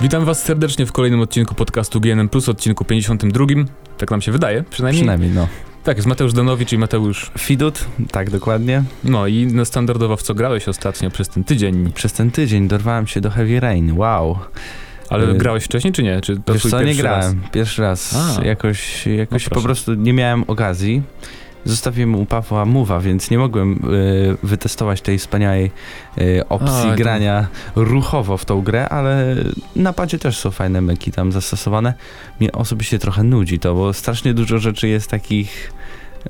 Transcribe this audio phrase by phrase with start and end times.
[0.00, 3.46] Witam Was serdecznie w kolejnym odcinku podcastu GNM Plus, odcinku 52.
[3.98, 5.02] Tak nam się wydaje, przynajmniej.
[5.02, 5.48] Przynajmniej, no.
[5.84, 7.30] Tak, jest Mateusz Danowicz i Mateusz.
[7.38, 8.82] Fidut, tak dokładnie.
[9.04, 11.92] No i no, standardowo w co grałeś ostatnio przez ten tydzień.
[11.92, 14.38] Przez ten tydzień dorwałem się do Heavy Rain, wow.
[15.08, 16.20] Ale Y, grałeś wcześniej, czy nie?
[16.20, 17.18] Czy to Wiesz co, nie pierwszy raz?
[17.18, 17.40] grałem.
[17.52, 18.16] Pierwszy raz.
[18.16, 18.44] A.
[18.44, 21.02] Jakoś, jakoś No po prostu nie miałem okazji.
[21.64, 25.70] Zostawiłem u Pawła Mowa, więc nie mogłem y, wytestować tej wspaniałej
[26.18, 27.46] y, opcji A, to- grania
[27.76, 29.36] ruchowo w tą grę, ale
[29.76, 31.94] na padzie też są fajne meki tam zastosowane.
[32.40, 35.72] Mnie osobiście trochę nudzi to, bo strasznie dużo rzeczy jest takich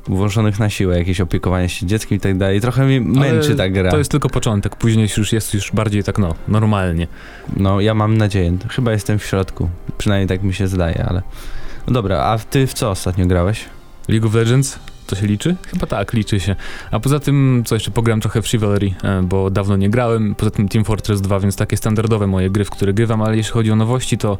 [0.07, 2.61] włożonych na siłę, jakieś opiekowanie się dzieckiem i tak dalej.
[2.61, 3.91] Trochę mnie męczy Ale ta gra.
[3.91, 7.07] To jest tylko początek, później już jest już bardziej tak, no, normalnie.
[7.57, 8.57] No, ja mam nadzieję.
[8.69, 9.69] Chyba jestem w środku.
[9.99, 11.23] Przynajmniej tak mi się zdaje, ale.
[11.87, 13.65] No dobra, a ty w co ostatnio grałeś?
[14.09, 14.79] League of Legends,
[15.11, 15.57] to się liczy?
[15.71, 16.57] Chyba tak, liczy się.
[16.91, 20.35] A poza tym, co jeszcze, pograłem trochę w Chivalry, e, bo dawno nie grałem.
[20.35, 23.53] Poza tym Team Fortress 2, więc takie standardowe moje gry, w które grywam, ale jeśli
[23.53, 24.39] chodzi o nowości, to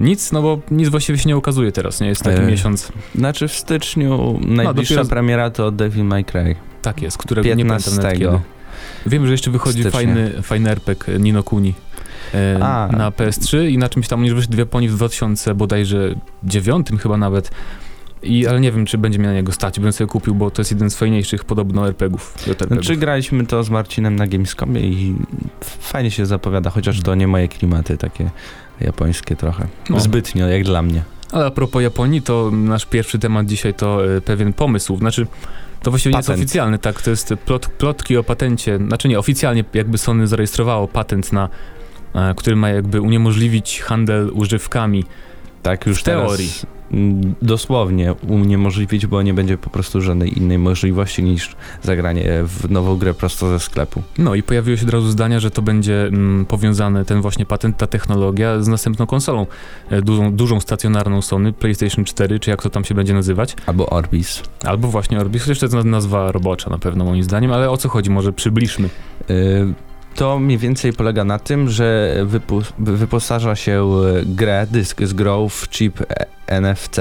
[0.00, 2.06] nic, no bo nic właściwie się nie ukazuje teraz, nie?
[2.08, 6.56] Jest taki E, miesiąc, Znaczy w styczniu najbliższa dopiero z- premiera to Devil May Cry.
[6.82, 8.02] tak jest, którego nie pamiętam 15.
[8.02, 8.54] nawet kiedy.
[9.06, 11.74] Wiem, że jeszcze wychodzi fajny, fajny RPG Nino Kuni
[12.34, 12.58] e,
[12.92, 17.16] na PS3 i na czymś tam już wyszły dwie poni w 2000 bodajże dziewiątym chyba
[17.16, 17.50] nawet.
[18.24, 20.60] I, ale nie wiem, czy będzie mnie na niego stać, bym sobie kupił, bo to
[20.62, 22.34] jest jeden z fajniejszych podobno RPGów.
[22.46, 22.72] JRPG-ów.
[22.72, 25.14] Znaczy graliśmy to z Marcinem na Gamescomie i
[25.80, 28.30] fajnie się zapowiada, chociaż to nie moje klimaty takie
[28.80, 29.66] japońskie trochę.
[29.90, 30.00] No.
[30.00, 31.02] Zbytnio, jak dla mnie.
[31.32, 34.96] Ale a propos Japonii, to nasz pierwszy temat dzisiaj to e, pewien pomysł.
[34.96, 35.26] Znaczy,
[35.82, 36.44] to właściwie nie jest Patent.
[36.44, 37.02] oficjalny, tak?
[37.02, 38.78] To jest plot, plotki o patencie.
[38.78, 41.48] Znaczy nie, oficjalnie jakby Sony zarejestrowało patent na
[42.14, 45.04] e, który ma jakby uniemożliwić handel używkami.
[45.62, 46.48] Tak już W teorii.
[46.48, 46.66] teraz
[47.42, 53.14] dosłownie uniemożliwić, bo nie będzie po prostu żadnej innej możliwości niż zagranie w nową grę
[53.14, 54.02] prosto ze sklepu.
[54.18, 57.76] No i pojawiły się od razu zdania, że to będzie mm, powiązane, ten właśnie patent,
[57.76, 59.46] ta technologia z następną konsolą,
[59.90, 63.56] e, dużą, dużą stacjonarną Sony, PlayStation 4, czy jak to tam się będzie nazywać.
[63.66, 64.42] Albo Orbis.
[64.64, 67.88] Albo właśnie Orbis, chociaż to jest nazwa robocza na pewno moim zdaniem, ale o co
[67.88, 68.88] chodzi, może przybliżmy.
[69.30, 69.74] Y,
[70.14, 72.16] To mniej więcej polega na tym, że
[72.78, 73.90] wyposaża się
[74.22, 76.96] y, grę, dysk z grą w chip e- NFC.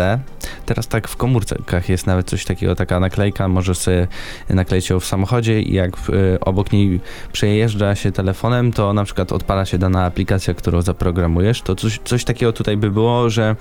[0.66, 4.08] Teraz tak w komórkach jest nawet coś takiego, taka naklejka, możesz sobie
[4.50, 7.00] nakleić ją w samochodzie i jak y, obok niej
[7.34, 11.62] przejeżdża się telefonem, to na przykład odpala się dana aplikacja, którą zaprogramujesz.
[11.62, 13.56] To coś, coś takiego tutaj by było, że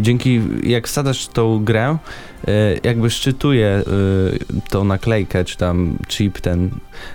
[0.00, 1.98] dzięki, jak wsadzasz tą grę,
[2.48, 3.82] y, jakby szczytuje
[4.58, 6.70] y, tą naklejkę, czy tam chip ten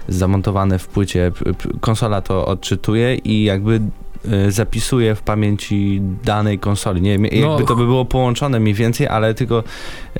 [0.07, 1.31] zamontowany w płycie,
[1.81, 3.81] konsola to odczytuje i jakby
[4.49, 7.01] zapisuje w pamięci danej konsoli.
[7.01, 9.63] Nie wiem, No, jakby to by było połączone mniej więcej, ale tylko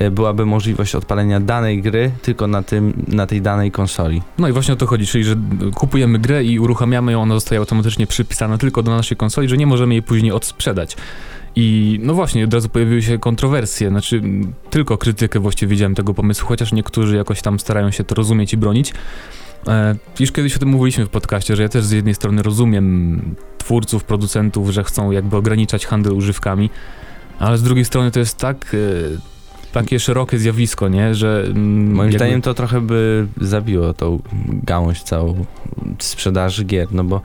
[0.01, 4.21] y, byłaby możliwość odpalenia danej gry tylko na, tym, na tej danej konsoli.
[4.37, 5.35] No i właśnie o to chodzi, czyli że
[5.75, 9.67] kupujemy grę i uruchamiamy ją, ona zostaje automatycznie przypisana tylko do naszej konsoli, że nie
[9.67, 10.97] możemy jej później odsprzedać.
[11.55, 14.21] I no właśnie, od razu pojawiły się kontrowersje, znaczy
[14.69, 18.57] tylko krytykę właściwie widziałem tego pomysłu, chociaż niektórzy jakoś tam starają się to rozumieć i
[18.57, 18.93] bronić.
[19.67, 23.35] E, już kiedyś o tym mówiliśmy w podcaście, że ja też z jednej strony rozumiem
[23.57, 26.69] twórców, producentów, że chcą jakby ograniczać handel używkami,
[27.39, 28.75] ale z drugiej strony to jest tak...
[29.73, 31.43] Takie szerokie zjawisko, nie, że...
[31.45, 34.19] mm, Moim jakby- zdaniem to trochę by zabiło tą
[34.63, 35.45] gałąź całą
[35.99, 37.21] sprzedaży gier, no bo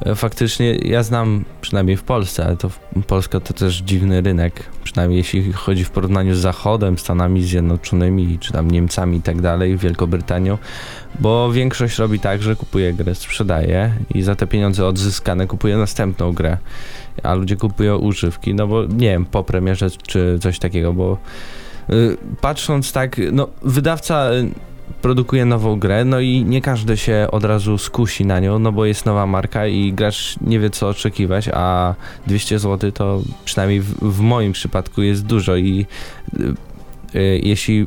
[0.00, 2.70] e, faktycznie ja znam, przynajmniej w Polsce, ale to
[3.06, 8.52] Polska to też dziwny rynek, przynajmniej jeśli chodzi w porównaniu z Zachodem, Stanami Zjednoczonymi, czy
[8.52, 10.58] tam Niemcami i tak dalej, Wielką Brytanią,
[11.20, 16.32] bo większość robi tak, że kupuje grę, sprzedaje i za te pieniądze odzyskane kupuje następną
[16.32, 16.58] grę,
[17.22, 21.18] a ludzie kupują używki, no bo nie wiem, po premierze czy coś takiego, bo
[22.40, 24.50] patrząc tak, no wydawca y,
[25.02, 28.84] produkuje nową grę, no i nie każdy się od razu skusi na nią, no bo
[28.84, 31.94] jest nowa marka i gracz nie wie co oczekiwać, a
[32.26, 35.86] 200 zł to przynajmniej w, w moim przypadku jest dużo i
[36.40, 36.54] y,
[37.18, 37.86] y, jeśli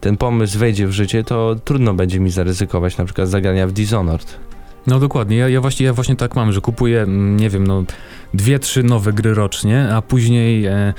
[0.00, 4.38] ten pomysł wejdzie w życie, to trudno będzie mi zaryzykować na przykład zagrania w Dishonored.
[4.86, 7.84] No dokładnie, ja, ja, właśnie, ja właśnie tak mam, że kupuję, mm, nie wiem, no
[8.34, 10.94] dwie, trzy nowe gry rocznie, a później e,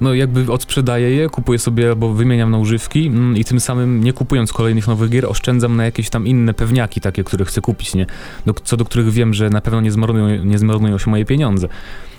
[0.00, 4.12] no jakby odsprzedaję je, kupuję sobie albo wymieniam na używki mm, i tym samym nie
[4.12, 8.06] kupując kolejnych nowych gier oszczędzam na jakieś tam inne pewniaki takie, które chcę kupić, nie?
[8.46, 11.68] Do, co do których wiem, że na pewno nie zmarnują, nie zmarnują się moje pieniądze.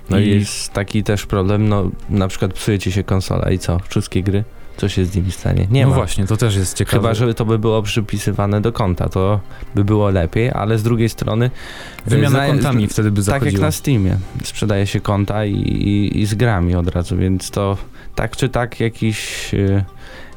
[0.09, 3.79] No i jest taki też problem, no na przykład psuje ci się konsola i co?
[3.89, 4.43] Wszystkie gry?
[4.77, 5.67] Co się z nimi stanie?
[5.71, 5.95] Nie no ma.
[5.95, 6.97] właśnie, to też jest ciekawe.
[6.97, 9.39] Chyba, że to by było przypisywane do konta, to
[9.75, 11.51] by było lepiej, ale z drugiej strony
[12.05, 13.65] Wymiana zna- kontami wtedy by tak jak zachodziła.
[13.65, 17.77] na Steamie, sprzedaje się konta i, i, i z grami od razu, więc to
[18.15, 19.83] tak czy tak jakiś, y,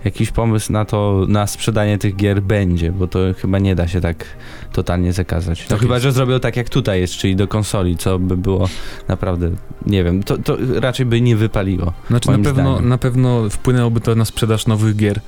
[0.04, 4.00] jakiś pomysł na to, na sprzedanie tych gier będzie, bo to chyba nie da się
[4.00, 4.24] tak
[4.72, 5.62] totalnie zakazać.
[5.62, 6.02] No Tak chyba, jest.
[6.02, 8.68] że zrobią tak jak tutaj jest, czyli do konsoli, co by było
[9.08, 9.50] naprawdę,
[9.86, 11.92] nie wiem, to, to raczej by nie wypaliło.
[12.08, 12.88] Znaczy na pewno, zdaniem.
[12.88, 15.20] na pewno wpłynęłoby to na sprzedaż nowych gier.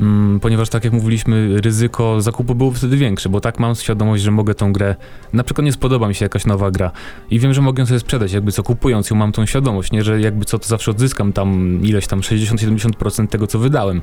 [0.00, 4.30] Mm, ponieważ tak jak mówiliśmy, ryzyko zakupu było wtedy większe, bo tak mam świadomość, że
[4.30, 4.96] mogę tą grę,
[5.32, 6.90] na przykład nie spodoba mi się jakaś nowa gra
[7.30, 10.02] i wiem, że mogę ją sobie sprzedać, jakby co kupując ją mam tą świadomość, nie,
[10.02, 14.02] że jakby co to zawsze odzyskam tam ileś tam 60-70% tego co wydałem,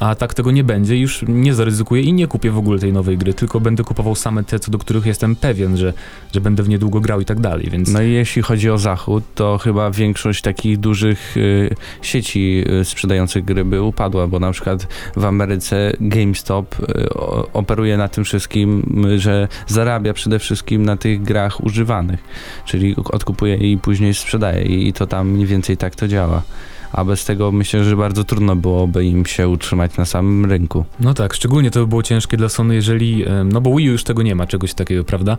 [0.00, 3.18] a tak tego nie będzie, już nie zaryzykuję i nie kupię w ogóle tej nowej
[3.18, 5.92] gry, tylko będę kupował same te, co do których jestem pewien, że,
[6.32, 7.88] że będę w niedługo grał i tak dalej, więc...
[7.92, 13.44] No i jeśli chodzi o Zachód, to chyba większość takich dużych y, sieci y, sprzedających
[13.44, 14.86] gry by upadła, bo na przykład
[15.16, 17.08] w Ameryce GameStop y,
[17.52, 18.82] operuje na tym wszystkim,
[19.16, 22.20] że zarabia przede wszystkim na tych grach używanych,
[22.64, 26.42] czyli odkupuje i później sprzedaje i to tam mniej więcej tak to działa.
[26.92, 30.84] A bez tego myślę, że bardzo trudno byłoby im się utrzymać na samym rynku.
[31.00, 34.04] No tak, szczególnie to by było ciężkie dla Sony, jeżeli, no bo Wii U już
[34.04, 35.36] tego nie ma, czegoś takiego, prawda?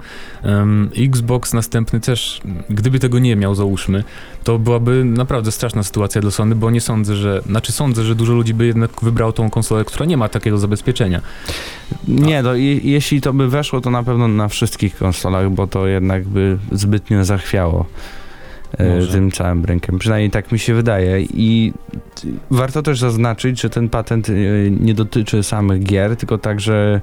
[0.98, 4.04] Xbox następny też, gdyby tego nie miał, załóżmy,
[4.44, 8.34] to byłaby naprawdę straszna sytuacja dla Sony, bo nie sądzę, że, znaczy sądzę, że dużo
[8.34, 11.22] ludzi by jednak wybrało tą konsolę, która nie ma takiego zabezpieczenia.
[12.08, 15.88] Nie, no je, jeśli to by weszło, to na pewno na wszystkich konsolach, bo to
[15.88, 17.86] jednak by zbytnio zachwiało
[18.80, 19.12] Może.
[19.12, 20.00] tym całym rynkiem.
[20.00, 21.22] Przynajmniej tak mi się wydaje.
[21.22, 21.74] I
[22.52, 24.34] warto też zaznaczyć, że ten patent e,
[24.72, 27.02] nie dotyczy samych gier, tylko także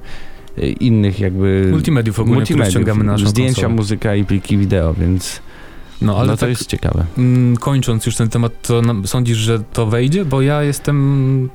[0.57, 3.75] e, innych jakby Multimediów ogólnie, multimediów, ściągamy na naszą zdjęcia, konsolę.
[3.75, 5.41] muzyka i pliki wideo, więc
[6.01, 7.05] No ale no to tak, jest ciekawe.
[7.17, 10.25] mm, kończąc już ten temat, to sądzisz, że to wejdzie?
[10.25, 11.49] Bo ja jestem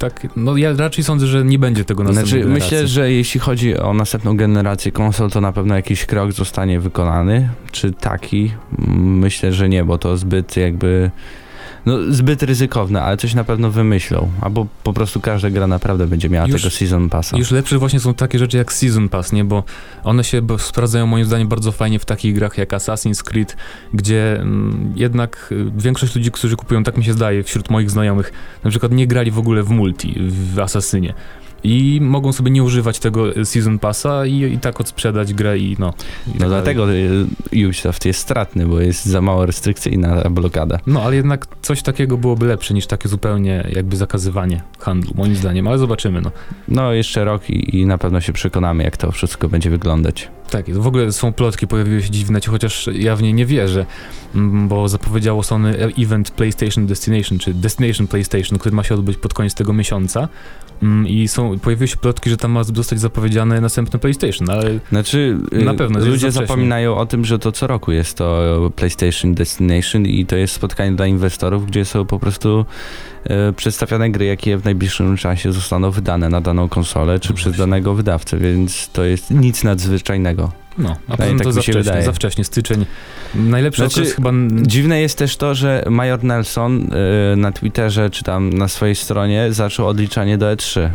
[0.00, 2.76] tak, no ja raczej sądzę, że nie będzie tego następnej Znaczy, generacji.
[2.76, 7.48] myślę, że jeśli chodzi o następną generację konsol, to na pewno jakiś krok zostanie wykonany.
[7.72, 8.52] Czy taki?
[8.96, 11.10] Myślę, że nie, bo to zbyt jakby.
[11.86, 14.30] No, zbyt ryzykowne, ale coś na pewno wymyślą.
[14.40, 17.38] Albo po prostu każda gra naprawdę będzie miała Już- tego Season Passa.
[17.38, 19.44] Już lepsze właśnie są takie rzeczy jak Season Pass, nie?
[19.44, 19.64] Bo
[20.04, 23.56] one się sprawdzają moim zdaniem bardzo fajnie w takich grach jak Assassin's Creed,
[23.94, 28.32] gdzie mm, jednak y, większość ludzi, którzy kupują, tak mi się zdaje, wśród moich znajomych,
[28.64, 31.14] na przykład nie grali w ogóle w multi, w Assassinie.
[31.64, 35.76] I mogą sobie nie używać tego y, Season Passa i, i tak odsprzedać grę i
[35.78, 35.88] no.
[36.26, 36.48] i tak No dalej.
[36.48, 37.26] dlatego y,
[37.66, 40.78] Ubisoft jest stratny, bo jest za mało restrykcyjna blokada.
[40.86, 45.68] No, ale jednak coś takiego byłoby lepsze niż takie zupełnie jakby zakazywanie handlu, moim zdaniem,
[45.68, 46.30] ale zobaczymy, no.
[46.68, 50.28] No, jeszcze rok i, i na pewno się przekonamy, jak to wszystko będzie wyglądać.
[50.50, 53.46] Tak, w ogóle są plotki, pojawiły się dziś w necie, chociaż ja w nie nie
[53.46, 53.86] wierzę,
[54.68, 59.54] bo zapowiedziało Sony event PlayStation Destination, czy Destination PlayStation, który ma się odbyć pod koniec
[59.54, 60.28] tego miesiąca.
[61.06, 65.64] I są, pojawiły się plotki, że tam ma zostać zapowiedziane następne PlayStation, ale Znaczy, y,
[65.64, 70.26] Na pewno, ludzie zapominają o tym, że to co roku jest to PlayStation Destination i
[70.26, 72.64] to jest spotkanie dla inwestorów, gdzie są po prostu
[73.56, 77.62] przedstawiane gry, jakie w najbliższym czasie zostaną wydane na daną konsolę, czy No przez właśnie.
[77.62, 80.52] danego wydawcę, więc to jest nic nadzwyczajnego.
[80.78, 82.04] no, a poza tym tak to za wcześnie, wydaje.
[82.04, 82.86] za wcześnie, styczeń.
[83.34, 84.30] Najlepszy Znaczy, okres chyba...
[84.62, 86.86] Dziwne jest też to, że Major Nelson
[87.32, 90.88] e, na Twitterze, czy tam na swojej stronie zaczął odliczanie do E3.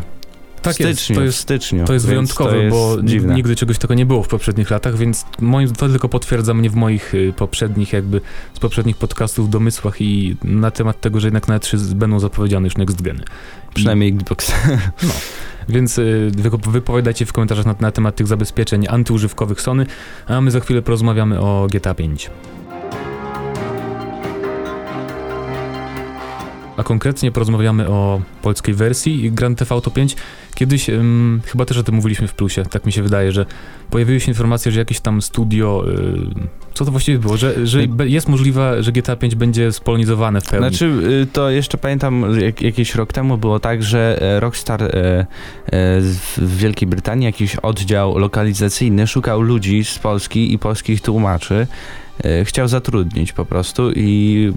[0.66, 1.84] Tak w styczniu, jest, to jest styczniu.
[1.84, 3.34] To jest wyjątkowe, to jest bo dziwne.
[3.34, 6.74] nigdy czegoś takiego nie było w poprzednich latach, więc moim, to tylko potwierdza mnie w
[6.74, 8.20] moich y, poprzednich jakby,
[8.54, 12.76] z poprzednich podcastów domysłach i na temat tego, że jednak na E3 będą zapowiedziane już
[12.76, 13.22] next geny.
[13.74, 14.52] Przynajmniej Xbox.
[15.68, 19.86] Więc y, wy- wypowiadajcie w komentarzach na, na temat tych zabezpieczeń antyużywkowych Sony,
[20.26, 22.30] a my za chwilę porozmawiamy o GTA 5.
[26.76, 30.16] A konkretnie porozmawiamy o polskiej wersji Grand Theft Auto 5.
[30.56, 33.46] Kiedyś, ym, chyba też o tym mówiliśmy w Plusie, tak mi się wydaje, że
[33.90, 36.18] pojawiły się informacje, że jakieś tam studio, y,
[36.74, 40.68] co to właściwie było, że, że jest możliwe, że GTA 5 będzie spolonizowane w pełni.
[40.68, 40.84] Znaczy,
[41.22, 45.26] y, to jeszcze pamiętam, jak, jakiś rok temu było tak, że e, Rockstar e,
[46.00, 51.66] z- w Wielkiej Brytanii, jakiś oddział lokalizacyjny szukał ludzi z Polski i polskich tłumaczy.
[52.24, 54.52] E, Chciał zatrudnić po prostu i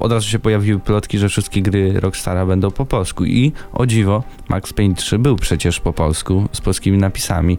[0.00, 3.24] od razu się pojawiły plotki, że wszystkie gry Rockstara będą po polsku.
[3.24, 7.58] I o dziwo, Max Payne 3 był przecież po polsku, z polskimi napisami.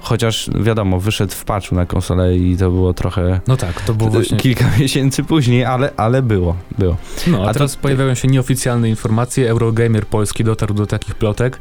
[0.00, 4.10] Chociaż wiadomo, wyszedł w patchu na konsolę i to było trochę No tak, to było
[4.10, 4.36] właśnie...
[4.38, 6.96] kilka miesięcy później, ale, ale było, było.
[7.26, 9.50] No, a, A to- teraz pojawiają się nieoficjalne informacje.
[9.50, 11.58] Eurogamer Polski dotarł do takich plotek,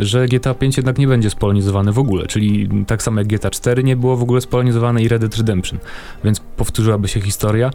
[0.00, 3.84] że GTA 5 jednak nie będzie spolonizowane w ogóle, czyli tak samo jak GTA 4
[3.84, 5.78] nie było w ogóle spolonizowane i Red Dead Redemption,
[6.24, 7.70] więc powtórzyłaby się historia,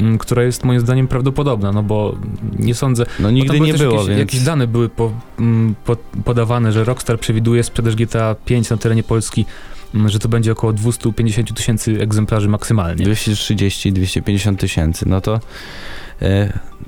[0.00, 2.16] m, która jest moim zdaniem prawdopodobna, no bo
[2.58, 3.06] nie sądzę...
[3.20, 4.18] No nigdy nie było, jakieś, więc...
[4.18, 9.02] jakieś dane były po, m, po, podawane, że Rockstar przewiduje sprzedaż GTA 5 na terenie
[9.02, 9.46] Polski,
[9.94, 13.06] m, że to będzie około 250 tysięcy egzemplarzy maksymalnie.
[13.06, 15.40] 230-250 tysięcy, no to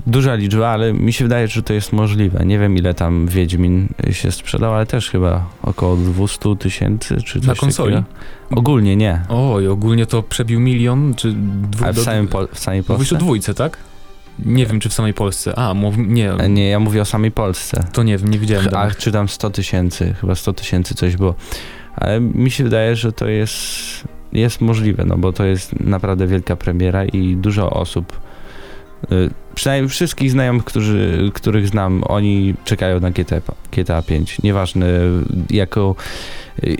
[0.07, 2.45] duża liczba, ale mi się wydaje, że to jest możliwe.
[2.45, 7.47] Nie wiem ile tam Wiedźmin się sprzedał, ale też chyba około 200 tysięcy czy coś
[7.47, 7.95] Na konsoli?
[7.95, 8.59] Takiego.
[8.59, 9.21] Ogólnie nie.
[9.29, 11.33] Oj, ogólnie to przebił milion, czy
[11.71, 13.15] dwu, Ale w, samym Pol- w samej Mówisz o Polsce?
[13.17, 13.77] dwójce, tak?
[14.45, 15.59] Nie wiem, czy w samej Polsce.
[15.59, 17.83] A, mów, nie, E, Nie, ja mówię o samej Polsce.
[17.93, 18.67] to nie wiem, nie widziałem.
[18.67, 18.97] A danych.
[18.97, 21.35] czy tam 100 tysięcy, chyba 100 tysięcy coś było.
[21.95, 23.57] Ale mi się wydaje, że to jest,
[24.33, 28.19] jest możliwe, no bo to jest naprawdę wielka premiera i dużo osób,
[29.55, 33.41] przynajmniej wszystkich znajomych, którzy, których znam, oni czekają na GTA,
[33.71, 34.41] GTA 5.
[34.43, 34.87] Nieważne
[35.49, 35.95] jaką, y,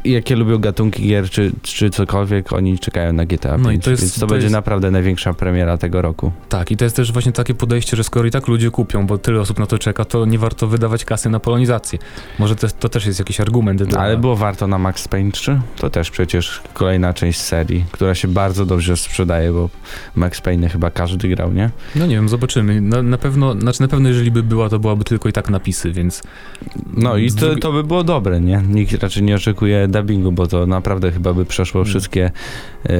[0.06, 3.64] jakie lubią gatunki gier czy, czy cokolwiek, oni czekają na GTA 5.
[3.64, 6.32] No i to jest- Więc to, to będzie jest- naprawdę największa premiera tego roku.
[6.50, 9.18] Tak, i to jest też właśnie takie podejście, że skoro i tak ludzie kupią, bo
[9.18, 12.00] tyle osób na to czeka, to nie warto wydawać kasy na polonizację.
[12.40, 13.84] Może to, to też jest jakiś argument.
[13.84, 15.62] dla- Ale było warto na Max Payne 3?
[15.78, 19.70] To też przecież kolejna część serii, która się bardzo dobrze sprzedaje, bo
[20.16, 21.70] Max Payne chyba każdy grał, nie?
[21.96, 22.82] No nie wiem, zobaczymy.
[22.82, 25.92] Na, na pewno, znaczy na pewno jeżeli by była, to byłaby tylko i tak napisy,
[25.92, 26.24] więc...
[26.94, 28.64] No i to, to by było dobre, nie?
[28.70, 31.90] Nikt raczej nie oczekuje dubbingu, bo to naprawdę chyba by przeszło Mm.
[31.90, 32.32] wszystkie,
[32.90, 32.92] e,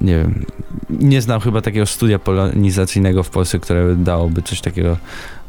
[0.00, 0.44] nie wiem,
[0.90, 4.96] nie znam chyba takiego studia polonizacyjnego w Polsce, które dałoby coś takiego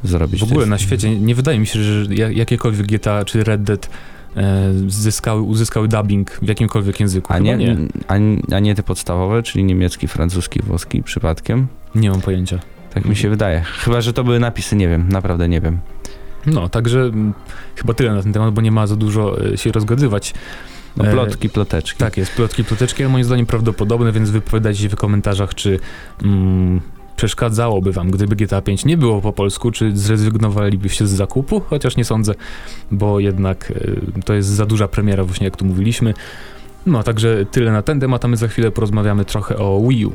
[0.03, 0.39] zrobić.
[0.39, 3.89] W ogóle na świecie nie wydaje mi się, że ja- jakiekolwiek GTA czy Red Dead
[4.38, 7.33] e, zyskały, uzyskały dubbing w jakimkolwiek języku.
[7.33, 7.77] A nie, nie.
[8.07, 8.13] A,
[8.55, 11.67] a nie te podstawowe, czyli niemiecki, francuski, włoski przypadkiem?
[11.95, 12.60] Nie mam pojęcia.
[12.93, 13.62] Tak mi się wydaje.
[13.62, 15.77] Chyba, że to były napisy, nie wiem, naprawdę nie wiem.
[16.45, 17.33] No, także mm,
[17.75, 20.33] chyba tyle na ten temat, bo nie ma za dużo e, się rozgadywać.
[20.97, 22.00] No E, plotki, ploteczki.
[22.00, 25.79] Tak jest, plotki, ploteczki, ale moim zdaniem prawdopodobne, więc wypowiadajcie się w komentarzach, czy
[26.23, 26.81] mm,
[27.15, 32.05] przeszkadzałoby wam, gdyby GTA 5 nie było po polsku, czy zrezygnowalibyście z zakupu, chociaż nie
[32.05, 32.33] sądzę,
[32.91, 33.71] bo jednak
[34.17, 36.13] e, to jest za duża premiera, właśnie jak tu mówiliśmy.
[36.85, 40.13] No, także tyle na ten temat, a my za chwilę porozmawiamy trochę o Wii U.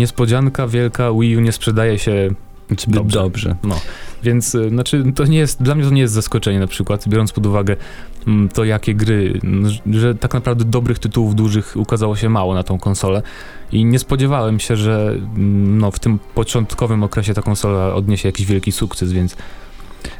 [0.00, 2.30] Niespodzianka wielka, Wii U nie sprzedaje się
[2.78, 3.18] Zbyt Dobrze.
[3.18, 3.56] dobrze.
[4.22, 7.32] Więc y, znaczy, to nie jest, dla mnie to nie jest zaskoczenie na przykład, biorąc
[7.32, 7.76] pod uwagę
[8.26, 9.40] mm, to, jakie gry,
[9.90, 13.22] że tak naprawdę dobrych tytułów dużych ukazało się mało na tą konsolę
[13.72, 18.46] i nie spodziewałem się, że mm, no, w tym początkowym okresie ta konsola odniesie jakiś
[18.46, 19.36] wielki sukces, więc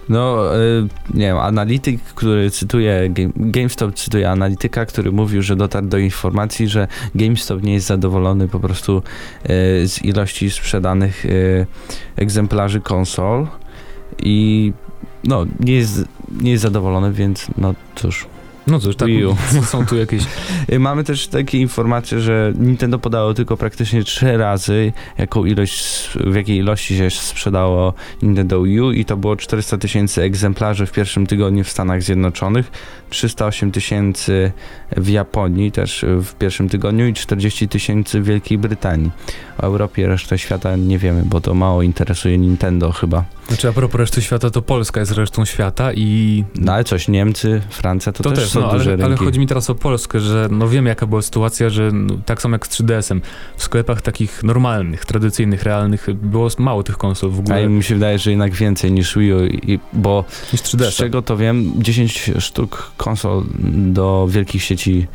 [0.09, 5.87] No, y, nie wiem, analityk, który cytuje, Game, GameStop cytuje analityka, który mówił, że dotarł
[5.87, 9.49] do informacji, że GameStop nie jest zadowolony po prostu y,
[9.89, 11.67] z ilości sprzedanych y,
[12.17, 13.47] egzemplarzy konsol
[14.23, 14.73] i
[15.25, 16.05] no, nie jest,
[16.41, 18.27] nie jest zadowolony, więc no cóż.
[18.67, 19.09] No cóż, tak,
[19.64, 20.23] są tu jakieś
[20.79, 26.57] Mamy też takie informacje, że Nintendo podało tylko praktycznie trzy razy, jaką ilość, w jakiej
[26.57, 31.64] ilości się sprzedało Nintendo Wii U i to było 400 tysięcy egzemplarzy w pierwszym tygodniu
[31.64, 32.71] w Stanach Zjednoczonych,
[33.11, 34.52] 308 tysięcy
[34.97, 39.11] w Japonii też w pierwszym tygodniu i 40 tysięcy w Wielkiej Brytanii.
[39.59, 43.25] O Europie resztę świata nie wiemy, bo to mało interesuje Nintendo chyba.
[43.49, 47.61] Znaczy, a propos reszty świata, to Polska jest resztą świata i No ale coś, Niemcy,
[47.71, 49.05] Francja to, to, też, też, są no, duże ale, rynki.
[49.05, 52.43] ale chodzi mi teraz o Polskę, że no wiemy jaka była sytuacja, że no, tak
[52.43, 53.21] samo jak z 3DS-em,
[53.57, 57.95] w sklepach takich normalnych, tradycyjnych, realnych było mało tych konsol w A ogóle mi się
[57.95, 60.25] wydaje, że jednak więcej niż Wii U, i, bo
[60.55, 60.97] Z 3DS.
[60.97, 65.07] czego to wiem, 10 sztuk konsol do wielkich sieci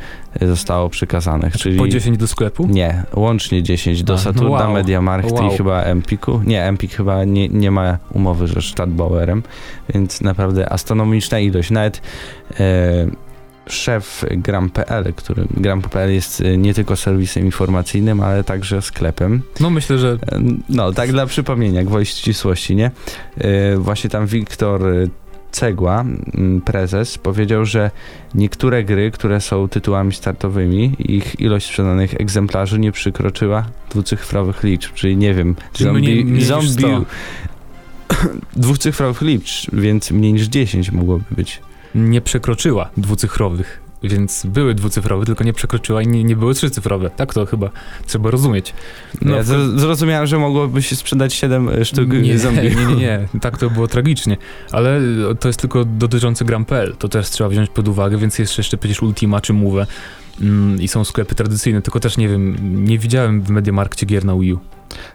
[0.42, 1.78] zostało przekazanych, czyli...
[1.78, 2.66] Po 10 do sklepu?
[2.66, 4.72] Nie, łącznie 10 do no Saturna, wow.
[4.72, 5.52] Mediamarkt Wow.
[5.52, 6.40] i chyba Empiku.
[6.46, 9.42] Nie, Empik chyba nie, nie ma umowy ze Stadtbauerem,
[9.94, 11.70] więc naprawdę astronomiczna ilość.
[11.70, 12.02] Nawet
[12.60, 13.06] e,
[13.68, 19.42] szef Gram.pl, który Gram.pl jest e, nie tylko serwisem informacyjnym, ale także sklepem.
[19.60, 22.90] No myślę, że E, No, tak dla przypomnienia, gwoli ścisłości, nie?
[23.38, 24.82] E, Właśnie tam Wiktor
[25.50, 26.00] Cegła,
[26.34, 27.90] m, prezes, powiedział, że
[28.34, 35.16] niektóre gry, które są tytułami startowymi, ich ilość sprzedanych egzemplarzy nie przekroczyła dwucyfrowych liczb, czyli
[35.16, 35.56] nie wiem,
[35.92, 37.04] mniej niż zombie 100.
[38.56, 41.60] dwucyfrowych liczb, więc mniej niż 10 mogłoby być.
[41.96, 47.10] Nie przekroczyła dwucyfrowych, więc były dwucyfrowe, tylko nie przekroczyła i nie, nie były trzycyfrowe.
[47.10, 47.70] Tak to chyba
[48.06, 48.74] trzeba rozumieć.
[49.22, 52.62] No, ja w- zrozumiałem, że mogłoby się sprzedać 7 sztuk nie, zombie.
[52.76, 54.36] nie, nie, nie, tak to było tragicznie,
[54.72, 55.00] ale
[55.40, 59.02] to jest tylko dotyczące Gram.pl, to też trzeba wziąć pod uwagę, więc jest jeszcze przecież
[59.02, 59.86] Ultima czy Move
[60.40, 64.34] mm, i są sklepy tradycyjne, tylko też nie wiem, nie widziałem w Mediamarkcie gier na
[64.36, 64.58] Wii U.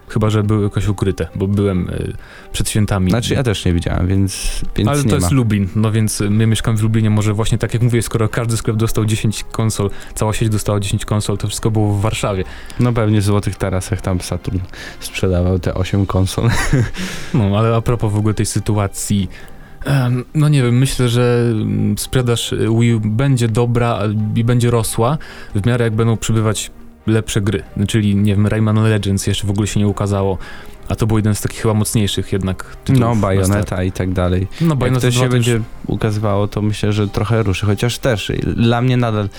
[0.08, 2.14] Chyba, że były jakoś ukryte, bo byłem y,
[2.52, 3.10] przed świętami.
[3.10, 5.16] Znaczy ja też nie widziałem, więc, więc Ale nie to ma.
[5.16, 8.58] jest Lublin, no więc my mieszkamy w Lublinie, może właśnie tak jak mówię, skoro każdy
[8.58, 12.44] sklep dostał 10 konsol, cała sieć dostała 10 konsol, to wszystko było w Warszawie.
[12.80, 14.58] No pewnie w Złotych Tarasach tam Saturn
[15.00, 16.50] sprzedawał te 8 konsol.
[17.34, 19.30] No, ale a propos w ogóle tej sytuacji,
[20.36, 24.00] no nie wiem, myślę, że mm, sprzedaż y, Wii U będzie dobra
[24.36, 25.18] i będzie rosła
[25.56, 26.72] w miarę jak będą przybywać
[27.08, 27.64] lepsze gry.
[27.88, 30.38] Czyli, nie wiem, Rayman Legends jeszcze w ogóle się nie ukazało,
[30.90, 33.00] a to był jeden z takich chyba mocniejszych jednak tytułów.
[33.02, 34.48] No, Bayonetta i tak dalej.
[34.62, 37.98] No, Jak Bayonetta to się 2 też- będzie ukazywało, to myślę, że trochę ruszy, chociaż
[37.98, 39.30] też dla mnie nadal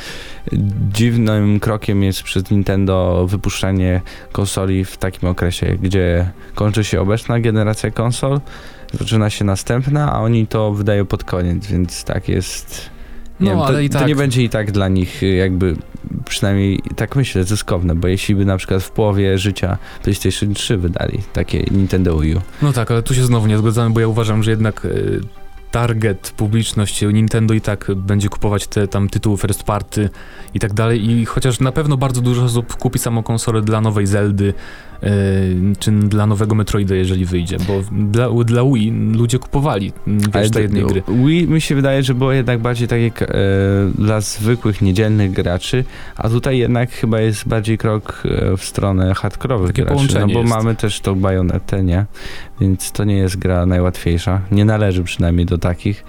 [0.93, 4.01] dziwnym krokiem jest przez Nintendo wypuszczanie
[4.33, 8.41] konsoli w takim okresie, gdzie kończy się obecna generacja konsol,
[8.93, 12.92] zaczyna się następna, a oni to wydają pod koniec, więc tak jest...
[13.43, 14.09] Nie No, wiem, to, ale i to tak.
[14.09, 15.77] nie będzie i tak dla nich y, jakby,
[16.29, 21.19] przynajmniej tak myślę, zyskowne, bo jeśli by na przykład w połowie życia PlayStation 3 wydali
[21.33, 24.43] takie Nintendo Wii U, No tak, ale tu się znowu nie zgadzamy, bo ja uważam,
[24.43, 25.21] że jednak y,
[25.71, 30.11] target, publiczność Nintendo i tak będzie kupować te tam tytuły first party
[30.55, 34.07] i tak dalej i chociaż na pewno bardzo dużo osób kupi samą konsolę dla nowej
[34.07, 34.55] Zeldy
[35.79, 40.63] czy dla nowego Metroida, jeżeli wyjdzie, bo dla, dla Wii ludzie kupowali mm, wiesz, te
[40.63, 41.03] jednej gry.
[41.09, 43.27] Wii mi się wydaje, że było jednak bardziej tak jak e,
[43.99, 45.85] dla zwykłych, niedzielnych graczy,
[46.17, 50.35] a tutaj jednak chyba jest bardziej krok e, w stronę hardkorowych Takie graczy, no połączenie
[50.35, 50.55] bo jest.
[50.55, 52.07] mamy też tą bajonetę, nie?
[52.61, 56.05] Więc to nie jest gra najłatwiejsza, nie należy przynajmniej do takich,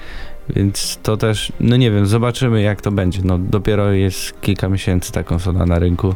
[0.56, 5.12] więc to też, no nie wiem, zobaczymy jak to będzie, no dopiero jest kilka miesięcy
[5.12, 6.16] ta konsola na rynku,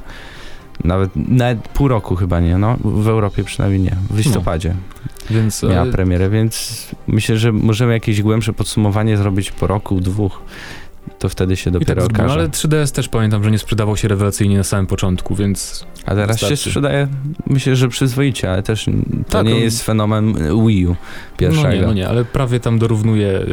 [0.83, 2.77] nawet, nawet pół roku chyba nie, no.
[2.83, 4.75] W Europie przynajmniej nie, w listopadzie
[5.29, 10.41] Więc miała e, premierę, więc myślę, że możemy jakieś głębsze podsumowanie zrobić po roku, dwóch.
[11.19, 12.39] To wtedy się i tak dopiero zrobimy, okaże.
[12.39, 16.27] ale 3DS też pamiętam, że nie sprzedawał się rewelacyjnie na samym początku, więc A teraz
[16.39, 16.57] się wystarczy.
[16.57, 17.07] sprzedaje,
[17.47, 18.91] myślę, że przyzwoicie, ale też to
[19.29, 20.33] Tak, nie on- jest fenomen
[20.67, 20.95] Wii U
[21.37, 21.67] pierwszego.
[21.69, 23.45] No nie, no nie, ale prawie tam dorównuje y,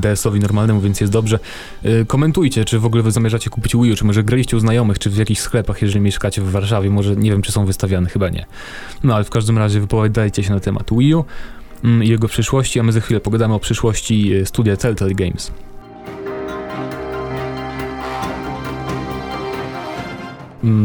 [0.00, 1.38] DS-owi normalnemu, więc jest dobrze.
[1.84, 4.98] Y, komentujcie, czy w ogóle wy zamierzacie kupić Wii U, czy może graliście u znajomych,
[4.98, 8.28] czy w jakichś sklepach, jeżeli mieszkacie w Warszawie, może nie wiem, czy są wystawiane, chyba
[8.28, 8.46] nie.
[9.04, 11.24] No ale w każdym razie wypowiadajcie się na temat Wii U
[11.84, 15.52] mm, i jego przyszłości, a my za chwilę pogadamy o przyszłości y, studia Telltale Games.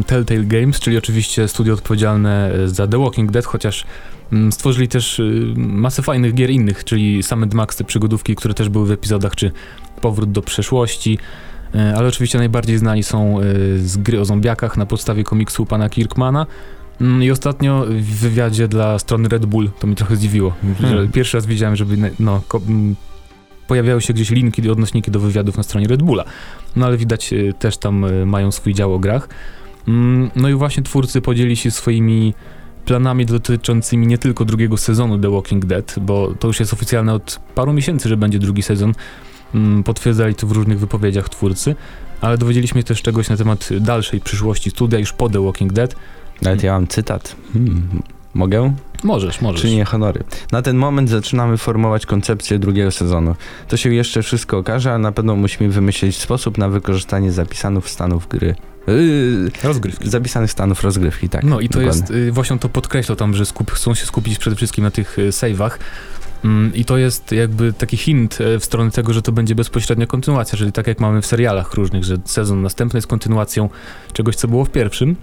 [0.07, 3.85] Telltale Games, czyli oczywiście studio odpowiedzialne e, za The Walking Dead, chociaż
[4.31, 8.69] mm, stworzyli też y, masę fajnych gier innych, czyli same Max, te przygodówki, które też
[8.69, 9.51] były w epizodach, czy
[10.01, 11.17] Powrót do przeszłości,
[11.75, 13.43] E, ale oczywiście najbardziej znani są e,
[13.77, 16.45] z gry o zombiakach na podstawie komiksu pana Kirkmana.
[17.01, 21.11] Mm, I ostatnio w wywiadzie dla strony Red Bull, to mi trochę zdziwiło, Hmm.
[21.11, 22.95] pierwszy raz widziałem, żeby no, mm,
[23.67, 26.23] pojawiały się gdzieś linki, odnośniki do wywiadów na stronie Red Bulla.
[26.75, 29.29] No ale widać też tam mają swój dział o grach.
[29.87, 32.33] Mm, No i właśnie twórcy podzieli się swoimi
[32.85, 37.39] planami dotyczącymi nie tylko drugiego sezonu The Walking Dead, bo to już jest oficjalne od
[37.55, 38.93] paru miesięcy, że będzie drugi sezon.
[39.55, 41.75] Mm, Potwierdzali to w różnych wypowiedziach twórcy,
[42.21, 45.95] ale dowiedzieliśmy się też czegoś na temat dalszej przyszłości studia już po The Walking Dead.
[46.41, 47.35] Nawet ja mam cytat.
[47.53, 48.01] Hmm.
[48.33, 48.73] Mogę?
[49.03, 49.61] Możesz, możesz.
[49.61, 50.23] Czy nie honory?
[50.51, 53.35] Na ten moment zaczynamy formować koncepcję drugiego sezonu.
[53.67, 58.27] To się jeszcze wszystko okaże, a na pewno musimy wymyślić sposób na wykorzystanie zapisanych stanów
[58.27, 58.55] gry.
[58.87, 60.09] Yy, Rozgrywki.
[60.09, 61.43] zapisanych stanów rozgrywki, tak.
[61.43, 62.01] No i to dokładnie.
[62.01, 64.91] jest, y, właśnie on to podkreślał tam, że skup, chcą się skupić przede wszystkim na
[64.91, 65.71] tych y, save'ach.
[66.45, 70.07] Mm, I to jest jakby taki hint e, w stronę tego, że to będzie bezpośrednia
[70.07, 73.69] kontynuacja, czyli tak jak mamy w serialach różnych, że sezon następny jest kontynuacją
[74.13, 75.15] czegoś, co było w pierwszym,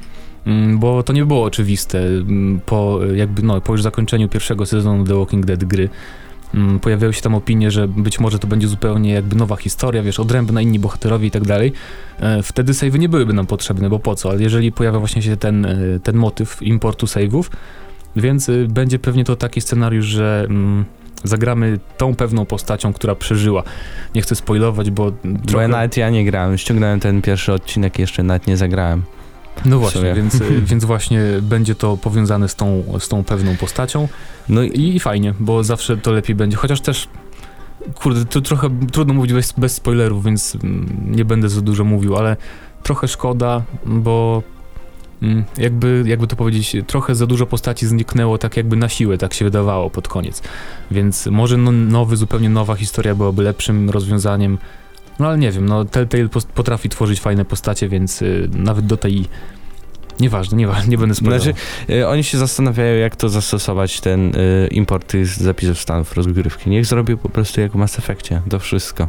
[0.47, 5.05] Mm, bo to nie było oczywiste mm, po jakby, no, po już zakończeniu pierwszego sezonu
[5.05, 5.89] The Walking Dead gry.
[6.55, 10.21] Mm, Pojawiały się tam opinie, że być może to będzie zupełnie jakby nowa historia, wiesz,
[10.21, 11.73] odrębna, inni bohaterowie i tak dalej.
[12.21, 14.31] E, Wtedy save'y nie byłyby nam potrzebne, bo po co?
[14.31, 17.45] Ale jeżeli pojawia właśnie się ten, e, ten motyw importu save'ów,
[18.17, 20.85] więc y, będzie pewnie to taki scenariusz, że mm,
[21.25, 23.63] zagramy tą pewną postacią, która przeżyła.
[24.15, 25.63] Nie chcę spoilować, bo Bo trochę...
[25.63, 29.03] ja nawet ja nie grałem, ściągnąłem ten pierwszy odcinek, jeszcze nawet nie zagrałem.
[29.65, 34.09] No właśnie, więc, y, więc właśnie będzie to powiązane z tą, z tą pewną postacią
[34.49, 37.09] No i i, i fajnie, bo zawsze to lepiej będzie, chociaż też
[37.95, 42.17] kurde, to trochę trudno mówić bez, bez spoilerów, więc mm, nie będę za dużo mówił,
[42.17, 42.37] ale
[42.83, 44.43] trochę szkoda, bo
[45.23, 49.35] mm, jakby, jakby to powiedzieć, trochę za dużo postaci zniknęło tak jakby na siłę, tak
[49.35, 50.43] się wydawało pod koniec.
[50.91, 54.59] Więc może no, nowy, zupełnie nowa historia byłaby lepszym rozwiązaniem.
[55.21, 59.27] No ale nie wiem, no Telltale potrafi tworzyć fajne postacie, więc y, nawet do tej...
[60.21, 61.43] Nieważne, nieważne, nie będę spoilował.
[61.43, 61.59] Znaczy,
[61.91, 66.71] y, oni się zastanawiają, jak to zastosować, ten y, import tych zapisów stanów rozgrywki.
[66.71, 69.09] Niech zrobił po prostu jak w Mass Effectie, to wszystko.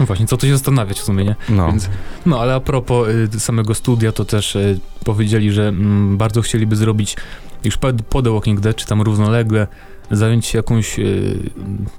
[0.00, 1.36] No właśnie, co tu się zastanawiać w sumie, nie?
[1.48, 1.68] No.
[1.68, 1.88] Więc,
[2.26, 6.76] no ale a propos y, samego studia, to też y, powiedzieli, że mm, bardzo chcieliby
[6.76, 7.16] zrobić
[7.64, 9.66] już po, po The Walking Dead, czy tam równolegle,
[10.10, 11.50] zająć się jakąś, y,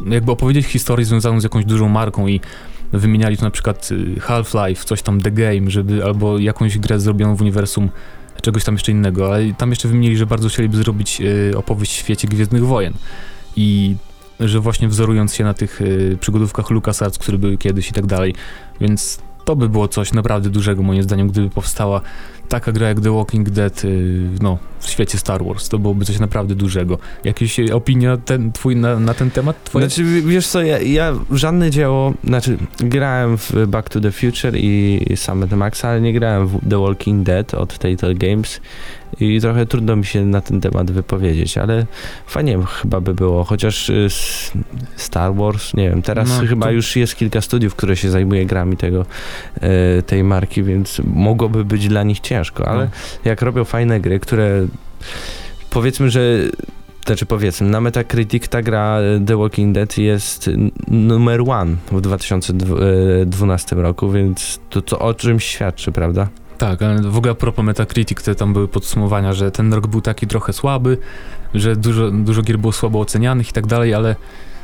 [0.06, 2.42] jakby opowiedzieć historię związaną z jakąś dużą marką i
[2.92, 7.36] wymieniali tu na przykład y, Half-Life, coś tam The Game, żeby, albo jakąś grę zrobioną
[7.36, 7.90] w uniwersum
[8.42, 11.96] czegoś tam jeszcze innego, ale tam jeszcze wymienili, że bardzo chcieliby zrobić y, opowieść w
[11.96, 12.94] świecie Gwiezdnych Wojen.
[13.56, 13.96] I
[14.40, 18.36] że właśnie wzorując się na tych y, przygodówkach LucasArts, które były kiedyś i tak dalej,
[18.82, 22.02] więc to by było coś naprawdę dużego moim zdaniem, gdyby powstała
[22.50, 23.82] taka gra jak The Walking Dead,
[24.42, 26.98] no, w świecie Star Wars, to byłoby coś naprawdę dużego.
[27.24, 29.64] Jakieś opinia ten, twój na, na ten temat?
[29.64, 29.86] Twoje?
[29.90, 35.00] Znaczy, wiesz co, ja, ja żadne dzieło, znaczy grałem w Back to the Future i
[35.16, 38.62] Sam Mad Max, ale nie grałem w The Walking Dead od Telltale Games
[39.20, 41.86] i trochę trudno mi się na ten temat wypowiedzieć, ale
[42.28, 44.08] fajnie chyba by było, chociaż y,
[44.96, 48.46] Star Wars, nie wiem, teraz No, chyba to- już jest kilka studiów, które się zajmuje
[48.46, 49.06] grami tego,
[49.62, 52.90] e, tej marki, więc mogłoby być dla nich ciężko, ale No.
[53.26, 54.68] jak robią fajne gry, które
[55.70, 56.22] powiedzmy, że
[57.06, 60.50] znaczy powiedzmy, na Metacritic ta gra e, The Walking Dead jest
[60.88, 66.28] numer one w 2012 roku, więc to, to o czymś świadczy, prawda?
[66.58, 70.02] Tak, ale w ogóle a propos Metacritic, to tam były podsumowania, że ten rok był
[70.02, 70.98] taki trochę słaby,
[71.54, 74.16] że dużo, dużo gier było słabo ocenianych i tak dalej, ale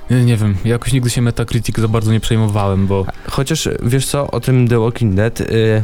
[0.09, 4.31] nie, nie wiem, jakoś nigdy się Metacritic za bardzo nie przejmowałem, bo Chociaż wiesz co,
[4.31, 5.83] o tym The Walking Dead, y,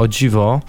[0.00, 0.60] o dziwo,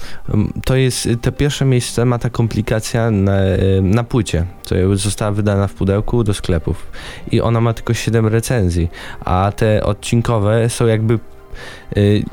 [0.66, 5.68] to jest, te pierwsze miejsce ma ta komplikacja na, y, na płycie, co została wydana
[5.68, 6.92] w pudełku do sklepów.
[7.32, 8.90] I ona ma tylko 7 recenzji,
[9.26, 11.20] a te odcinkowe są jakby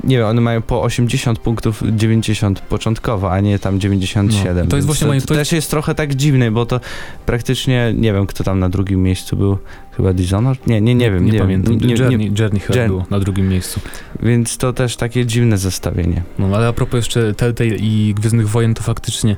[0.03, 4.63] nie wiem, one mają po 80 punktów 90 początkowo, a nie tam 97.
[4.65, 6.79] No, to jest właśnie moje- to, to też jest trochę tak dziwne, bo to
[7.25, 9.57] praktycznie, nie wiem, kto tam na drugim miejscu był,
[9.97, 10.67] chyba Dishonored?
[10.67, 11.25] Nie, nie, nie wiem.
[11.25, 11.41] nie, wiem.
[11.41, 11.77] pamiętam.
[11.77, 12.87] Nie- nie- Journey, Journey chyba Journey.
[12.87, 13.79] było na drugim miejscu.
[14.23, 16.23] Więc to też takie dziwne zestawienie.
[16.39, 19.35] No ale a propos jeszcze Telltale i Gwiezdnych Wojen, to faktycznie,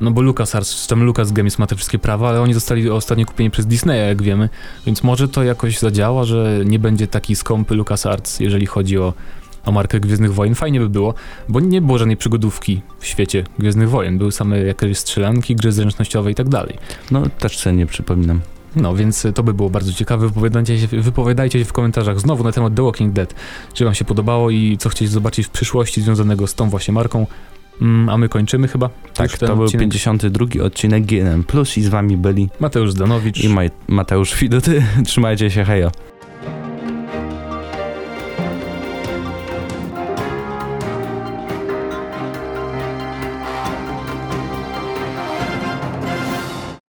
[0.00, 3.26] no bo LucasArts, czy tam Lucas Games ma te wszystkie prawa, ale oni zostali ostatnio
[3.26, 4.48] kupieni przez Disneya, jak wiemy,
[4.86, 9.14] więc może to jakoś zadziała, że nie będzie taki skąpy LucasArts, jeżeli chodzi o,
[9.64, 10.54] o markę Gwiezdnych Wojen.
[10.54, 11.14] Fajnie by było,
[11.48, 16.30] bo nie było żadnej przygodówki w świecie Gwiezdnych Wojen, były same jakieś strzelanki, gry zręcznościowe
[16.30, 16.78] i tak dalej.
[17.10, 18.40] No, też sobie nie przypominam.
[18.76, 20.28] No, więc to by było bardzo ciekawe.
[20.28, 23.34] Wypowiadajcie się, wypowiadajcie się w komentarzach znowu na temat The Walking Dead.
[23.72, 27.26] Czy wam się podobało i co chcieliście zobaczyć w przyszłości związanego z tą właśnie marką.
[27.82, 28.90] Mm, a my kończymy chyba.
[29.14, 29.80] Tak, to był odcinek.
[29.82, 33.44] 52 odcinek GNM Plus i z wami byli Mateusz Zdanowicz.
[33.44, 34.82] i Maj- Mateusz Widoty.
[35.06, 35.90] Trzymajcie się, hejo.